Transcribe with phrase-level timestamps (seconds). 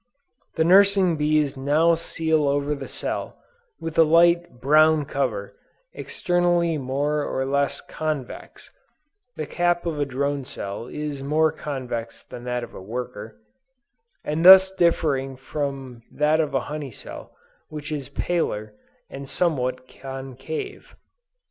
[0.55, 3.37] The nursing bees now seal over the cell,
[3.79, 5.55] with a light brown cover,
[5.93, 8.71] externally more or less convex,
[9.35, 13.37] (the cap of a drone cell is more convex than that of a worker,)
[14.23, 17.35] and thus differing from that of a honey cell
[17.69, 18.73] which is paler
[19.07, 20.95] and somewhat concave."